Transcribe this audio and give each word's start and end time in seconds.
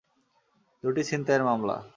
দুটি 0.83 1.01
ছিনতাইয়ের 1.03 1.43
মামলা। 1.43 1.75